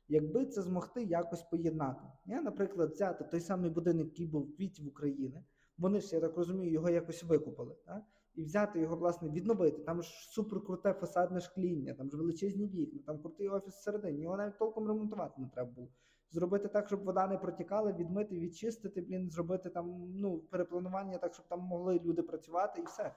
[0.09, 2.03] якби це змогти якось поєднати.
[2.27, 5.45] Я, наприклад, взяти той самий будинок, який був в квіті в Україні,
[5.79, 7.77] вони ж, я так розумію, його якось викупили.
[7.87, 8.03] Так?
[8.37, 9.83] І взяти його, власне, відновити.
[9.83, 14.23] Там ж суперкруте фасадне шкління, там ж величезні вікна, там крутий офіс всередині.
[14.23, 15.89] Його навіть толком ремонтувати не треба було.
[16.31, 21.47] Зробити так, щоб вода не протікала, відмити, відчистити, блін, зробити там ну, перепланування так, щоб
[21.49, 23.15] там могли люди працювати, і все.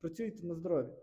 [0.00, 0.94] Працюйте на здоров'я.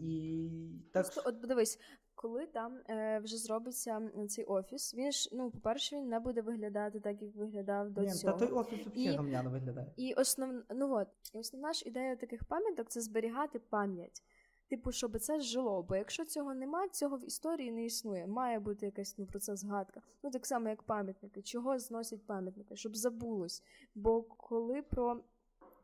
[0.00, 0.50] І
[0.92, 1.06] так...
[1.24, 1.78] От подивись,
[2.24, 7.00] коли там е, вже зробиться цей офіс, він ж, ну, по-перше, він не буде виглядати
[7.00, 8.38] так, як виглядав до Ні, цього.
[8.38, 9.92] Та той офіс взагалі гамняно виглядає.
[9.96, 10.62] І основ...
[10.74, 14.22] ну, от, основна ж ідея таких пам'яток це зберігати пам'ять.
[14.68, 15.82] Типу, щоб це жило.
[15.82, 18.26] Бо якщо цього нема, цього в історії не існує.
[18.26, 20.00] Має бути якась ну, про це згадка.
[20.22, 21.42] Ну, так само, як пам'ятники.
[21.42, 22.76] Чого зносять пам'ятники?
[22.76, 23.62] Щоб забулось.
[23.94, 25.20] Бо коли про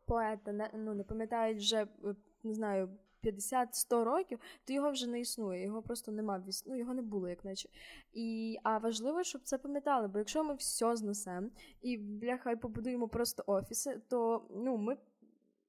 [0.06, 2.88] поета не ну не пам'ятають вже е, не знаю.
[3.22, 7.44] 50-100 років, то його вже не існує, його просто нема ну, його не було, як
[7.44, 7.68] наче.
[8.12, 11.48] І, А важливо, щоб це пам'ятали, бо якщо ми все знесемо
[11.82, 14.96] і бляха, побудуємо просто офіси, то ну, ми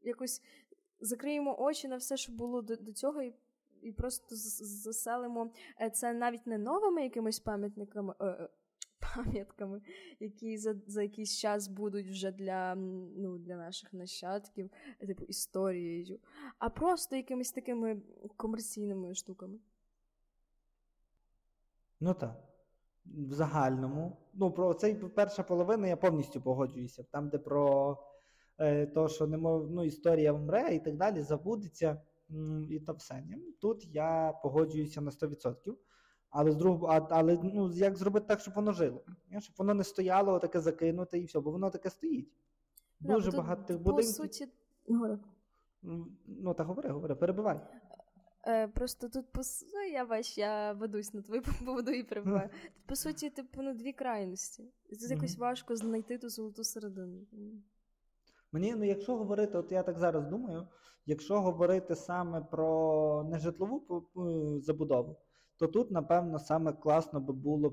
[0.02, 0.42] якось
[1.00, 3.34] закриємо очі на все, що було до, до цього, і
[3.82, 8.14] і просто заселимо е, це навіть не новими якимись пам'ятниками.
[9.16, 9.82] Пам'ятками,
[10.20, 16.20] які за за якийсь час будуть вже для ну, для наших нащадків, типу історією,
[16.60, 18.02] а просто якимись такими
[18.38, 19.60] комерційними штуками.
[22.00, 22.44] Ну так.
[23.06, 24.18] В загальному.
[24.34, 27.04] Ну, про цей перша половина я повністю погоджуюся.
[27.04, 27.98] Там, де про
[28.58, 32.02] е, то, що не мов, ну, історія вмре і так далі, забудеться
[32.70, 33.24] і то все.
[33.62, 35.76] Тут я погоджуюся на 100%.
[36.32, 39.02] Але з другого, але ну як зробити так, щоб воно жило?
[39.40, 42.32] Щоб воно не стояло, таке закинуте і все, бо воно таке стоїть.
[43.00, 44.18] Дуже да, багато тих будинків.
[44.18, 44.48] По суті,
[46.28, 47.60] Ну, та говори, говори, перебивай.
[48.48, 49.42] Е, Просто тут по
[49.74, 52.50] ну, я бач, я ведусь на твою поводу і перебиваю.
[52.64, 54.64] Тут, по суті, типу, ну, дві крайності.
[54.90, 57.28] Тут якось важко знайти ту золоту середину.
[58.52, 60.68] Мені, ну, якщо говорити, от я так зараз думаю,
[61.06, 64.08] якщо говорити саме про нежитлову
[64.62, 65.18] забудову,
[65.62, 67.70] то тут, напевно, саме класно би було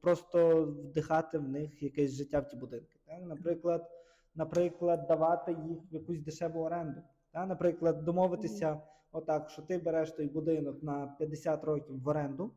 [0.00, 2.98] просто вдихати в них якесь життя в ті будинки.
[3.06, 3.22] Так?
[3.22, 3.90] Наприклад,
[4.34, 7.00] наприклад, давати їх в якусь дешеву оренду.
[7.32, 7.48] Так?
[7.48, 8.80] Наприклад, домовитися
[9.12, 12.50] отак, що ти береш той будинок на 50 років в оренду.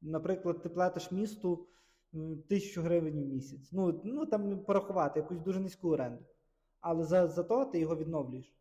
[0.00, 1.66] Наприклад, ти платиш місту
[2.48, 3.72] тисячу гривень в місяць.
[3.72, 6.24] Ну, ну там порахувати якусь дуже низьку оренду.
[6.80, 8.54] Але за за то ти його відновлюєш.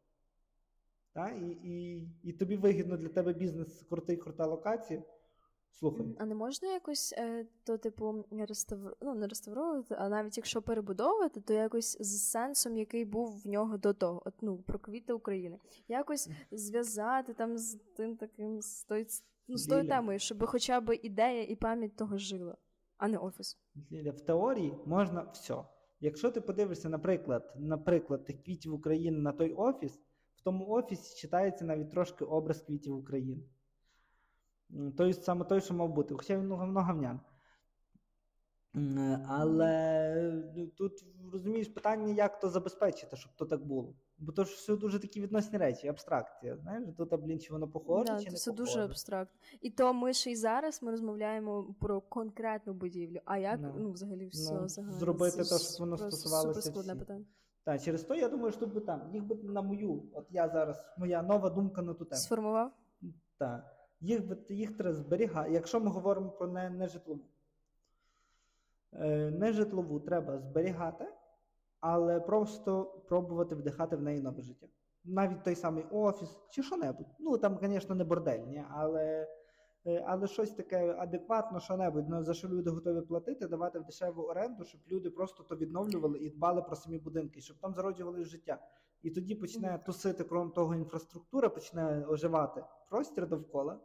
[1.13, 1.37] Так?
[1.41, 5.03] І і, і тобі вигідно для тебе бізнес крутий, крута локація.
[5.79, 6.15] Слухай.
[6.19, 8.97] А не можна якось е, то, типу, реставр...
[9.01, 13.77] ну, не реставровувати, а навіть якщо перебудовувати, то якось з сенсом, який був в нього
[13.77, 19.07] до того, от ну про квіти України, якось зв'язати там з тим таким з той,
[19.47, 22.57] ну, з тою темою, щоб хоча б ідея і пам'ять того жила,
[22.97, 23.57] а не офіс.
[23.91, 25.55] Ліля, в теорії можна все.
[25.99, 29.99] Якщо ти подивишся, наприклад, наприклад, тих квітів України на той офіс,
[30.35, 33.43] в тому офісі читається навіть трошки образ квітів України.
[34.97, 36.13] Той саме той, що мав бути.
[36.13, 37.19] Хоча він много гавнян.
[39.27, 40.13] Але
[40.55, 43.95] ну, тут розумієш питання, як то забезпечити, щоб то так було.
[44.17, 46.57] Бо то ж все дуже такі відносні речі, абстракція.
[46.57, 48.73] Знаєш, тут, блін, чи воно похоже, да, чи не це похоже.
[48.73, 49.39] дуже абстрактно.
[49.61, 53.19] І то ми ще й зараз ми розмовляємо про конкретну будівлю.
[53.25, 53.73] А як no.
[53.77, 54.97] ну взагалі все ну, загально?
[54.97, 56.71] зробити те, щоб воно стосувалося.
[56.71, 57.25] Це питання.
[57.63, 60.85] Так, через то я думаю, що би там їх би на мою, от я зараз,
[60.97, 62.21] моя нова думка на ту тему.
[62.21, 62.71] Сформував?
[63.37, 65.51] Так їх їх треба зберігати.
[65.51, 67.21] Якщо ми говоримо про нежитлову,
[68.93, 71.05] е, нежитлову треба зберігати,
[71.79, 74.67] але просто пробувати вдихати в неї нове життя.
[75.05, 77.07] Навіть той самий офіс чи що-небудь.
[77.19, 79.27] Ну там, звісно, не бордельні, але
[79.85, 84.23] е, але щось таке адекватно, що-небудь, ну, за що люди готові платити, давати в дешеву
[84.23, 88.59] оренду, щоб люди просто то відновлювали і дбали про самі будинки, щоб там зароджували життя.
[89.01, 93.79] І тоді почне тусити, крім того, інфраструктура почне оживати простір довкола,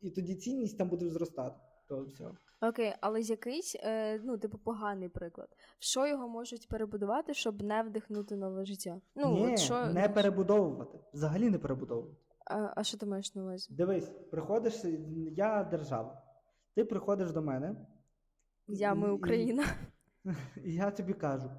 [0.00, 1.56] і тоді цінність там буде зростати.
[1.88, 2.30] То все.
[2.68, 5.48] Окей, але з якийсь, е, ну, типу, поганий приклад.
[5.78, 9.00] Що його можуть перебудувати, щоб не вдихнути нове життя?
[9.14, 9.86] Ну, Ні, от що...
[9.86, 10.98] Не перебудовувати.
[11.12, 12.16] Взагалі не перебудовувати.
[12.46, 13.74] А а що ти маєш на увазі?
[13.74, 14.84] Дивись, приходиш,
[15.36, 16.22] я держава.
[16.74, 17.76] Ти приходиш до мене.
[18.66, 19.64] Я ми Україна.
[20.24, 20.30] І,
[20.64, 21.50] і я тобі кажу: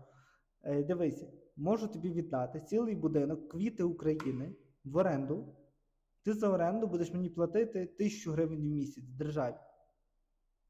[0.64, 1.26] «Е, дивись,
[1.56, 5.56] можу тобі віддати цілий будинок квіти України в оренду.
[6.24, 9.56] Ти за оренду будеш мені платити тисячу гривень в місяць державі.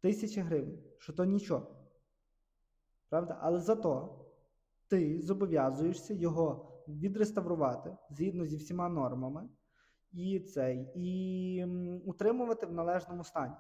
[0.02, 1.76] Тисяча гривень, що то нічого.
[3.10, 3.38] Правда?
[3.42, 4.22] Але зато
[4.88, 9.50] ти зобов'язуєшся його відреставрувати згідно зі всіма нормами
[10.12, 11.66] і цей, і
[12.06, 13.56] утримувати в належному стані.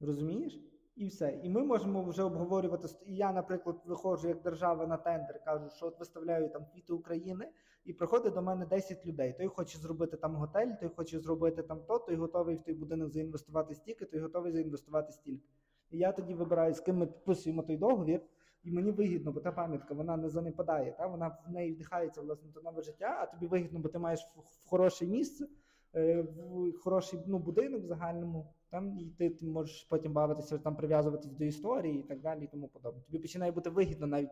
[0.00, 0.60] Розумієш?
[0.96, 1.40] І все.
[1.42, 2.88] І ми можемо вже обговорювати.
[3.06, 7.48] І я, наприклад, виходжу як держава на тендер, кажу, що от виставляю там квіти України,
[7.84, 9.32] і приходить до мене 10 людей.
[9.32, 13.10] Той хоче зробити там готель, той хоче зробити там то, той готовий в той будинок
[13.10, 15.48] заінвестувати стільки, той готовий заінвестувати стільки.
[15.90, 18.20] І я тоді вибираю, з ким ми підписуємо той договір,
[18.64, 20.92] і мені вигідно, бо та пам'ятка вона не занепадає.
[20.92, 21.06] Та?
[21.06, 24.68] Вона в неї вдихається власне до нове життя, а тобі вигідно, бо ти маєш в
[24.68, 25.46] хороше місце,
[25.94, 28.46] е, в хороший ну, будинок в загальному.
[28.70, 32.46] Там і ти, ти можеш потім бавитися, там прив'язуватись до історії і так далі, і
[32.46, 33.02] тому подобне.
[33.02, 34.30] Тобі починає бути вигідно навіть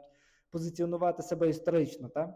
[0.51, 2.35] позиціонувати себе історично, так?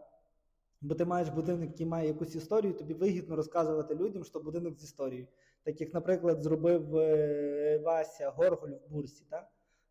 [0.80, 4.84] Бо ти маєш будинок, який має якусь історію, тобі вигідно розказувати людям, що будинок з
[4.84, 5.26] історією.
[5.62, 9.24] Так як, наприклад, зробив е, Вася Горголь в бурсі.
[9.30, 9.48] Так?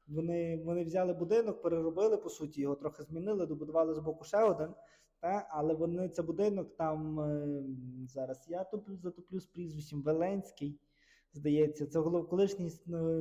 [0.08, 4.70] Вони вони взяли будинок, переробили, по суті, його трохи змінили, добудували з боку ще один.
[5.20, 5.48] Та?
[5.50, 7.63] Але вони це будинок там е,
[8.08, 10.80] зараз я туплю, затоплю з прізвищем Веленський.
[11.38, 12.71] Здається, це голов, колишній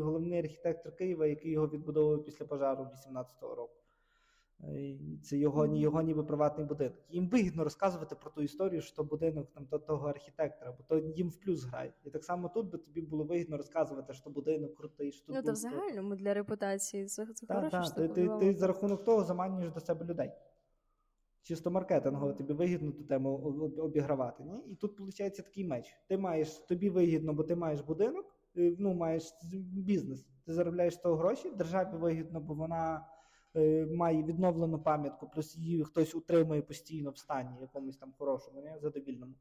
[0.01, 3.75] головний архітектор Києва, який його відбудовував після пожару 18-го року.
[4.61, 6.95] Е, Це його, його ніби приватний будинок.
[7.09, 11.29] Їм вигідно розказувати про ту історію, що будинок там то, того архітектора, бо то їм
[11.29, 11.93] в плюс грає.
[12.05, 15.43] І так само тут би тобі було вигідно розказувати, що будинок крутий, що тут Ну,
[15.43, 17.85] то в загальному для репутації це, це так, хороша так.
[17.85, 18.09] штука.
[18.09, 20.33] Ти, ти, ти за рахунок того заманюєш до себе людей.
[21.47, 23.37] Чисто маркетингово тобі вигідно ту тему
[23.79, 24.45] обігравати.
[24.45, 24.73] Ні?
[24.73, 25.97] І тут виходить такий меч.
[26.09, 29.35] Ти маєш, тобі вигідно, бо ти маєш будинок, е, ну, маєш
[29.73, 30.27] бізнес.
[30.47, 33.07] Ти заробляєш того гроші, державі вигідно, бо вона
[33.57, 38.73] е, має відновлену пам'ятку, плюс її хтось утримує постійно в стані якомусь там хорошому, ні?
[38.81, 39.35] задовільному.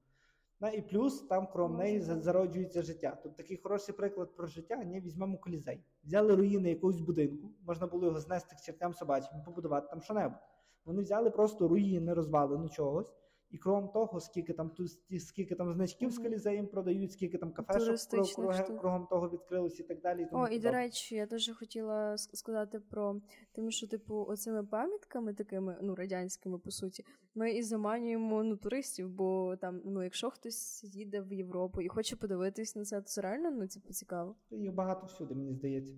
[0.59, 3.17] На, і плюс там крім неї зароджується життя.
[3.23, 4.83] Тут такий хороший приклад про життя.
[4.83, 5.83] Ні, візьмемо колізей.
[6.03, 10.54] Взяли руїни якогось будинку, можна було його знести к чертям собачим, побудувати там що-небудь.
[10.85, 13.13] Вони взяли просто руїни, розвалину чогось.
[13.49, 16.23] І крім того, скільки там ту- сті- скільки там значків з Мгм.
[16.23, 18.79] колізеєм продають, скільки там кафешок круг, Туристичних круг, штук.
[18.79, 20.21] кругом того відкрилось і так далі.
[20.21, 23.21] І тому О, і до речі, я дуже хотіла сказати про
[23.53, 29.09] тим, що, типу, оцими пам'ятками такими, ну, радянськими, по суті, ми і заманюємо ну, туристів,
[29.09, 33.21] бо там, ну, якщо хтось їде в Європу і хоче подивитись на це, то це
[33.21, 34.35] реально ну, типу, цікаво.
[34.51, 35.93] Їх багато всюди, мені здається.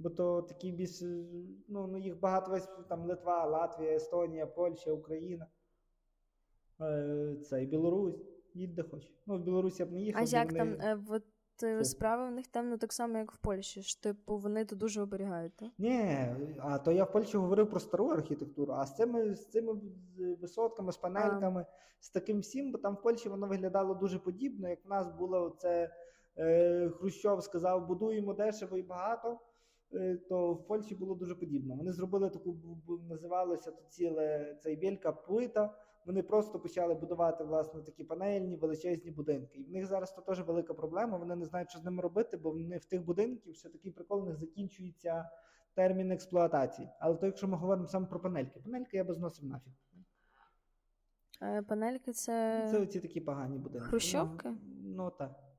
[0.00, 1.24] Бо то такі більш, е,
[1.68, 5.46] ну, ну їх багато весь там Литва, Латвія, Естонія, Польща, Україна.
[6.80, 8.22] Е, Це і Білорусь.
[8.54, 9.22] Їдь де хочеш.
[9.26, 10.22] Ну, в Білорусі я б не їхав.
[10.22, 11.22] А як вони- там, е, от
[11.86, 15.02] справи в них там ну, так само, як в Польщі, ж, типу, вони то дуже
[15.02, 15.68] оберігають, так?
[15.78, 16.26] Ні,
[16.58, 19.80] а то я в Польщі говорив про стару архітектуру, а з цими, з цими
[20.40, 21.66] висотками, з панельками,
[22.00, 25.56] з таким всім, бо там в Польщі воно виглядало дуже подібно, як в нас було
[25.58, 25.94] це
[26.38, 29.38] е, Хрущов сказав, будуємо дешево і багато.
[29.94, 31.76] Е, То в Польщі було дуже подібно.
[31.76, 32.56] Вони зробили таку
[33.08, 35.74] називалося то ціле цей вілька плита.
[36.06, 39.58] Вони просто почали будувати власне такі панельні величезні будинки.
[39.58, 41.18] І в них зараз то теж велика проблема.
[41.18, 44.22] Вони не знають, що з ними робити, бо вони в тих будинків ще такий прикол,
[44.22, 45.30] в них закінчується
[45.74, 46.88] термін експлуатації.
[47.00, 49.72] Але то, якщо ми говоримо саме про панельки, панельки я би зносив нафіг.
[51.42, 52.66] Е, панельки це.
[52.70, 53.86] Це оці такі погані будинки.
[53.86, 54.48] Хрущовки?
[54.48, 55.49] Ну, ну так.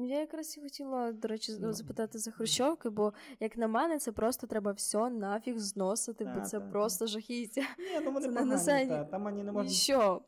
[0.00, 1.72] Ну, Я якраз і хотіла, до речі, Ну.
[1.72, 6.60] запитати за хрущовки, бо, як на мене, це просто треба все нафіг зносити, бо це
[6.60, 7.60] просто жахіття.
[7.60, 9.72] Ні, ну вони Це погані, та, там вони не можуть.
[9.72, 10.22] що?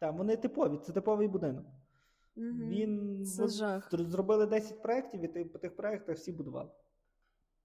[0.00, 1.64] Так, вони типові, це типовий будинок.
[2.36, 3.88] Він Це от жах.
[3.92, 6.70] зробили 10 проєктів, і ти- по тих проєктах всі будували.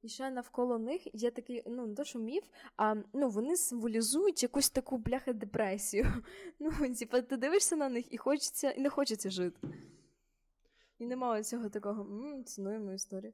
[0.02, 2.44] І ще навколо них є такий, ну не то, що міф,
[2.78, 6.06] а ну вони символізують якусь таку бляха депресію.
[6.60, 9.68] Ну, типа, ти дивишся на них і хочеться, і не хочеться жити.
[11.00, 13.34] І немає цього такого м цінуємо історію.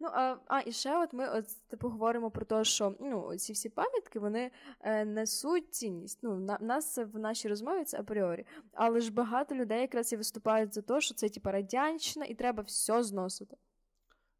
[0.00, 3.52] Ну, а, а і ще от ми от, типу, говоримо про те, що ну, ці
[3.52, 6.18] всі пам'ятки вони е, несуть цінність.
[6.22, 8.46] Ну, на, нас це в нашій розмові це апріорі.
[8.72, 12.62] Але ж багато людей якраз і виступають за те, що це типу, радянщина, і треба
[12.62, 13.56] все зносити.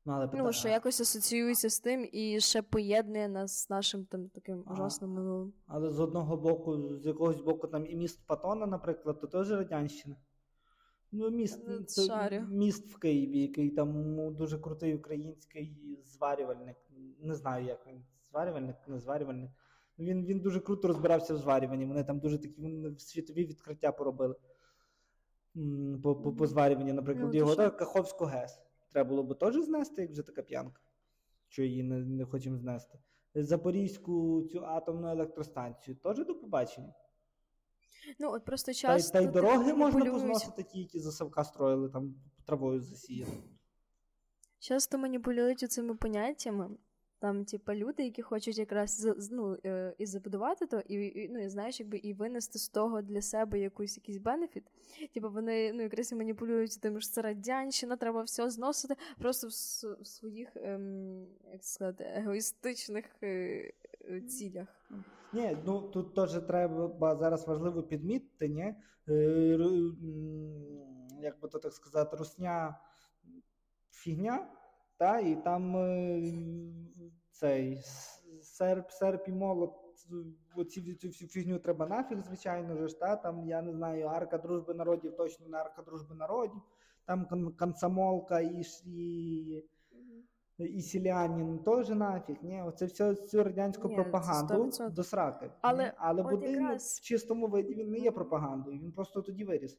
[0.04, 4.28] Ну, але Ну, що якось асоціюється з тим і ще поєднує нас з нашим там
[4.28, 5.52] таким ужасним минулим.
[5.66, 10.16] Але з одного боку, з якогось боку, там і міст Патона, наприклад, то теж радянщина.
[11.12, 16.76] Ну, міст, це міст в Києві, який там ну, дуже крутий український зварювальник.
[17.20, 18.04] Не знаю, як він.
[18.30, 19.50] Зварювальник, не зварювальник.
[19.98, 21.86] Він, він дуже круто розбирався в зварюванні.
[21.86, 24.34] Вони там дуже такі світові відкриття поробили.
[26.02, 27.70] По, по, по зварюванні, наприклад, Ну, його що?
[27.70, 28.60] Каховську ГЕС.
[28.92, 30.82] Треба було би теж знести, як вже така п'янка.
[31.48, 32.98] Що її не, не хочемо знести.
[33.34, 36.94] Запорізьку цю атомну електростанцію теж до побачення.
[38.18, 41.44] Ну, от просто Та, й- часто та й дороги можна позносити ті, які за Савка
[41.44, 42.14] строїли, там
[42.46, 43.32] травою засіяли.
[44.58, 46.68] Часто маніпулюють цими поняттями.
[47.20, 51.48] Там, типу, люди, які хочуть якраз ну, е, і забудувати то, і, і ну, і
[51.48, 54.64] знаєш, якби і винести з того для себе якийсь якийсь бенефіт.
[55.14, 59.50] Типу, вони ну, якраз і маніпулюють тим, що це радянщина, треба все зносити просто в,
[60.02, 63.26] в своїх, ем, як сказати, егоїстичних е,
[64.10, 64.68] е, цілях.
[65.32, 68.74] Ні, ну тут теж треба зараз важливо підмітити, ні?
[69.08, 69.58] Е,
[71.20, 72.78] як би то так сказати, русня
[73.90, 74.46] фігня,
[74.98, 76.22] та, і там е,
[77.30, 77.82] цей
[78.42, 79.74] серп, серп і молот.
[80.56, 84.74] Оці цю всю фігню треба нафіг, звичайно ж, та, там, я не знаю, арка дружби
[84.74, 86.60] народів, точно не арка дружби народів,
[87.04, 89.64] там комсомолка і, і
[90.58, 92.36] і селянин теж нафіг.
[92.42, 94.90] Ні, оце все цю радянську Ні, пропаганду 100%.
[94.90, 95.50] до сраки.
[95.60, 95.92] Але?
[95.96, 99.78] Але будинок якраз- в чистому виді він не є пропагандою, він просто тоді виріс.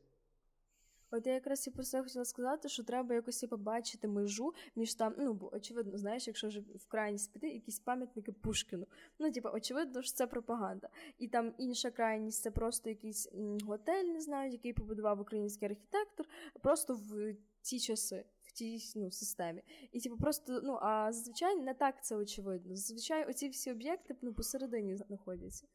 [1.12, 5.16] От я якраз і про це хотіла сказати, що треба якось побачити межу між там,
[5.18, 8.88] ну бо очевидно, знаєш, якщо вже в крайність піти, якісь пам'ятники Пушкіну.
[9.20, 10.90] Ну, типу, очевидно, що це пропаганда.
[11.18, 13.30] І там інша крайність це просто якийсь
[13.64, 16.26] готель, не знаю, який побудував український архітектор,
[16.62, 18.26] просто в ті часи.
[18.42, 19.64] В тій ну, системі.
[19.92, 22.76] І типу просто, ну, а зазвичай не так це очевидно.
[22.76, 25.68] Зазвичай оці всі об'єкти ну, посередині знаходяться.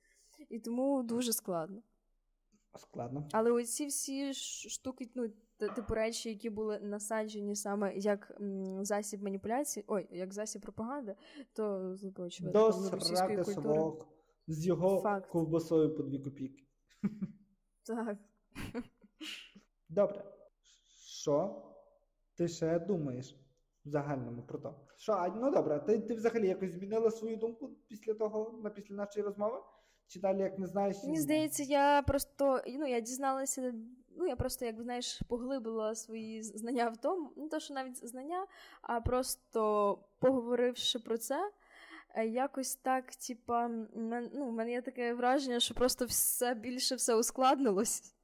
[0.48, 1.82] І тому дуже складно.
[2.76, 3.28] Складно.
[3.32, 4.34] Але оці всі
[4.70, 5.28] штуки, ну,
[5.76, 11.14] типу речі, які були насаджені саме як м, засіб маніпуляції, ой, як засіб пропаганди,
[11.52, 14.06] то типу, очевидно, сраки совок
[14.46, 15.30] з його Факт.
[15.30, 16.64] ковбасою по дві копійки.
[17.86, 18.18] Так.
[19.88, 20.24] Добре.
[21.06, 21.62] Що
[22.36, 23.36] ти ще думаєш
[23.84, 24.80] в загальному про то?
[24.96, 29.26] Що, ну добре, ти ти взагалі якось змінила свою думку після того, на після нашої
[29.26, 29.58] розмови?
[30.06, 30.96] Чи далі як не знаєш?
[31.04, 33.72] Мені здається, я просто ну я дізналася.
[34.16, 38.46] Ну, я просто, як знаєш, поглибила свої знання в тому, не то, що навіть знання,
[38.82, 41.50] а просто поговоривши про це,
[42.14, 47.14] е, якось так, типа, ну, в мене є таке враження, що просто все більше все
[47.14, 48.14] ускладнилось.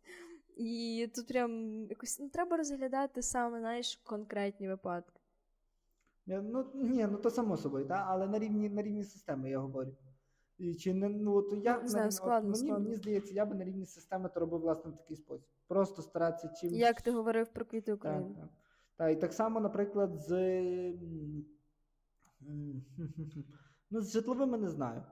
[0.57, 5.21] І тут прям якось ну, треба розглядати саме, знаєш, конкретні випадки.
[6.27, 8.07] Ну, ні, ну то само собою, та?
[8.09, 9.97] але на рівні на рівні системи я говорю.
[10.79, 12.85] Чи не ну от я не знаю, на, складно, от, мені, складно.
[12.85, 15.49] мені здається, я би на рівні системи то робив власне в такий спосіб.
[15.69, 16.75] Просто старатися чим.
[16.75, 18.35] Як ти говорив про квіти України.
[18.35, 18.51] Так, так.
[18.97, 20.31] так, і так само, наприклад, з
[23.91, 25.03] ну, з житловими не знаю.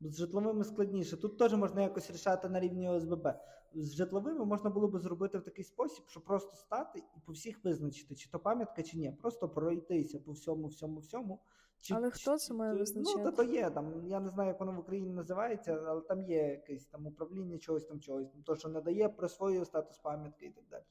[0.00, 1.16] З житловими складніше.
[1.16, 3.28] Тут теж можна якось рішати на рівні ОСББ.
[3.74, 7.64] З житловими можна було би зробити в такий спосіб, що просто стати і по всіх
[7.64, 9.12] визначити, чи то пам'ятка, чи ні.
[9.20, 11.40] Просто пройтися по всьому, всьому, всьому.
[11.80, 13.18] Чи, Але хто це має визначати?
[13.24, 14.06] Ну, то, то є там.
[14.06, 17.84] Я не знаю, як воно в Україні називається, але там є якесь там управління чогось
[17.84, 20.84] там чогось, то, що надає, присвоює статус пам'ятки і так далі.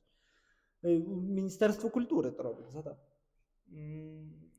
[0.84, 2.98] Е, Міністерство культури то робить, згадав.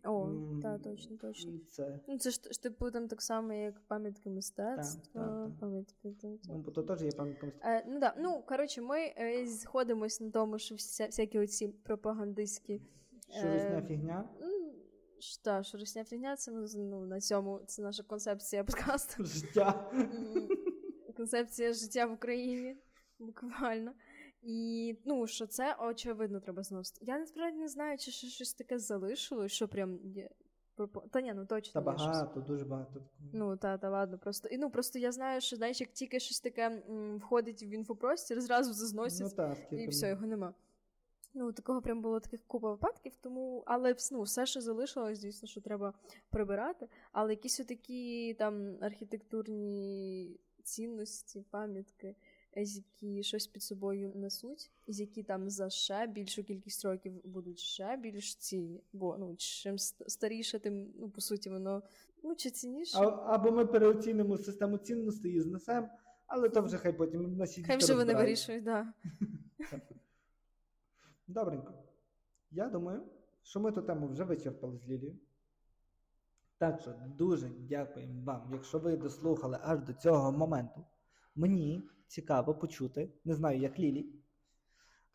[0.05, 1.53] О, mm, так, точно, точно.
[1.69, 6.15] Це Ну, це ж типу там так само, як пам'ятки мистецтва, пам'ятки.
[6.23, 7.71] Ну, бо то теж є пам'ятка мистецтва.
[7.71, 8.15] Е, ну, да.
[8.19, 12.81] ну, коротше, ми е, сходимось на тому, що вся, всякі оці пропагандистські.
[13.31, 14.29] Що е, фігня?
[15.43, 19.25] Та, що русня фігня, це ну, на цьому це наша концепція подкасту.
[19.25, 19.91] Життя.
[21.17, 22.77] Концепція життя в Україні,
[23.19, 23.93] буквально.
[24.43, 27.05] І ну, що це очевидно треба зносити.
[27.05, 30.31] Я насправді не знаю, чи ще щось таке залишилось, що прям є.
[31.11, 31.73] Та ні, ну точно.
[31.73, 33.03] Та багато, є дуже багато.
[33.33, 34.49] Ну, та, та ладно, просто.
[34.49, 38.41] І ну просто я знаю, що знаєш, як тільки щось таке м, входить в інфопростір,
[38.41, 40.55] зразу зазносять, ну, та, і все, його нема.
[41.37, 45.61] Ну, такого прям було таких купа випадків, тому, але ну, все, що залишилось, звісно, що
[45.61, 45.95] треба
[46.31, 46.89] прибирати.
[47.13, 52.17] Але якісь такі там архітектурні цінності, пам'ятки,
[52.57, 57.97] які щось під собою несуть, з які там за ще більшу кількість років будуть ще
[57.97, 58.83] більш цінні.
[58.93, 61.83] Бо ну, чим старіше, тим ну, по суті, воно
[62.23, 62.99] ну, чи цінніше.
[62.99, 65.89] А, або ми переоцінимо систему цінностей і знесемо,
[66.27, 68.87] але то вже хай потім на Хай вже вони вирішують, так.
[69.71, 69.81] Да.
[71.27, 71.75] Добренько.
[72.51, 73.03] Я думаю,
[73.43, 75.19] що ми ту тему вже вичерпали з Лілією.
[76.59, 80.85] Так що дуже дякуємо вам, якщо ви дослухали аж до цього моменту.
[81.35, 84.07] Мені цікаво почути, не знаю, як Лілі,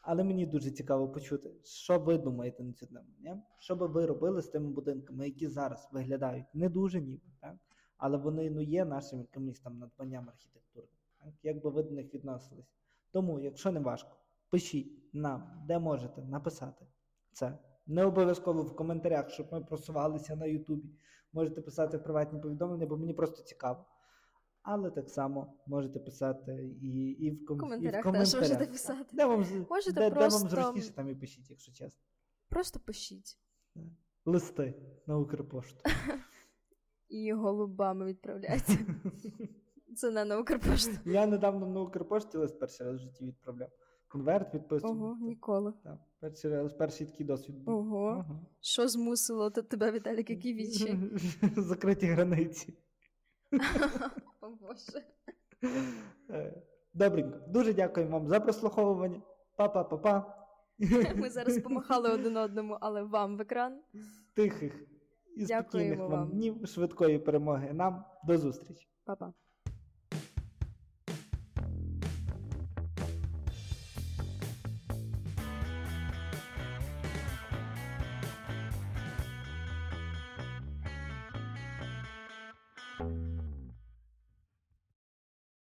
[0.01, 3.07] але мені дуже цікаво почути, що ви думаєте на цю тему.
[3.20, 3.41] Не?
[3.60, 7.55] Що би ви робили з тими будинками, які зараз виглядають не дуже ніби, так?
[7.97, 10.88] але вони ну, є нашим якимось там надбанням архітектури.
[11.20, 11.34] Так?
[11.43, 12.74] Як би ви до них відносились?
[13.12, 14.16] Тому, якщо не важко,
[14.50, 16.86] пишіть нам, де можете написати
[17.32, 17.58] це.
[17.88, 20.89] Не обов'язково в коментарях, щоб ми просувалися на Ютубі.
[21.34, 23.86] Можете писати в приватні повідомлення, бо мені просто цікаво.
[24.62, 27.60] Але так само можете писати і і, в, ком...
[27.60, 28.32] коментарях і в коментарях.
[28.32, 29.10] теж можете писати.
[29.14, 30.47] Де вам можете де, просто...
[30.47, 32.04] де вам зручніше, там і пишіть, якщо чесно.
[32.50, 33.38] Просто пишіть.
[34.26, 34.74] Листи
[35.08, 35.84] на Укрпошту.
[37.10, 38.74] І голубами відправляйте.
[39.95, 40.91] Це не на Укрпошту.
[41.06, 43.70] Я недавно на Укрпошті лист перший раз в житті відправляв
[44.10, 45.01] конверт підписував.
[45.03, 45.74] Ого, ніколи.
[45.84, 47.76] Так, перший, перший такий досвід був.
[47.76, 48.07] Ого.
[48.07, 48.39] Ага.
[48.62, 50.99] Що змусило тебе, Віталік, які вічі?
[51.57, 52.74] Закриті границі.
[54.41, 55.05] О Боже.
[56.30, 57.39] Е, добренько.
[57.47, 59.22] Дуже дякуємо вам за прослуховування.
[59.57, 60.36] Па-па-па-па.
[61.16, 63.82] Ми зараз помахали один одному, але вам в екран.
[64.34, 64.84] Тихих
[65.36, 67.74] і спокійних вам днів, швидкої перемоги.
[67.74, 68.88] Нам до зустрічі.
[69.03, 69.34] Па-па.